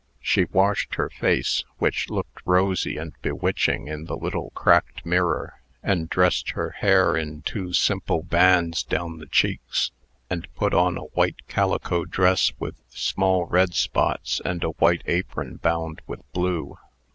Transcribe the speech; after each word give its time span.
She 0.19 0.45
washed 0.45 0.95
her 0.95 1.11
face, 1.11 1.63
which 1.77 2.09
looked 2.09 2.41
rosy 2.43 2.97
and 2.97 3.13
bewitching 3.21 3.87
in 3.87 4.05
the 4.05 4.17
little 4.17 4.49
cracked 4.55 5.05
mirror, 5.05 5.61
and 5.83 6.09
dressed 6.09 6.49
her 6.53 6.71
hair 6.71 7.15
in 7.15 7.43
two 7.43 7.71
simple 7.73 8.23
bands 8.23 8.81
down 8.81 9.19
the 9.19 9.27
cheeks, 9.27 9.91
and 10.27 10.47
put 10.55 10.73
on 10.73 10.97
a 10.97 11.01
white 11.13 11.47
calico 11.47 12.03
dress 12.05 12.51
with 12.57 12.77
small 12.89 13.45
red 13.45 13.75
spots, 13.75 14.41
and 14.43 14.63
a 14.63 14.69
white 14.69 15.03
apron 15.05 15.57
bound 15.57 16.01
with 16.07 16.21
blue. 16.33 16.79